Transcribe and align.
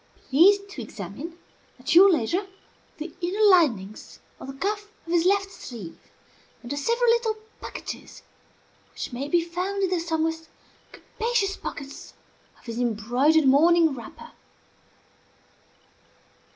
Please 0.31 0.57
to 0.71 0.81
examine, 0.81 1.37
at 1.77 1.93
your 1.93 2.11
leisure, 2.11 2.47
the 2.97 3.13
inner 3.21 3.47
linings 3.51 4.19
of 4.39 4.47
the 4.47 4.53
cuff 4.53 4.89
of 5.05 5.11
his 5.13 5.25
left 5.27 5.51
sleeve, 5.51 5.99
and 6.63 6.71
the 6.71 6.75
several 6.75 7.07
little 7.11 7.35
packages 7.61 8.23
which 8.93 9.13
may 9.13 9.27
be 9.27 9.45
found 9.45 9.83
in 9.83 9.89
the 9.91 9.99
somewhat 9.99 10.47
capacious 10.91 11.55
pockets 11.55 12.15
of 12.57 12.65
his 12.65 12.79
embroidered 12.79 13.45
morning 13.45 13.93
wrapper." 13.93 14.31